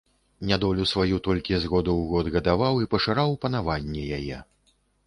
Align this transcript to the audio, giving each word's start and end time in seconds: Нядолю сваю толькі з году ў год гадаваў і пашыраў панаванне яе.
Нядолю 0.51 0.87
сваю 0.91 1.19
толькі 1.27 1.57
з 1.59 1.69
году 1.75 1.91
ў 1.99 2.03
год 2.15 2.33
гадаваў 2.39 2.75
і 2.87 2.91
пашыраў 2.95 3.39
панаванне 3.47 4.13
яе. 4.21 4.37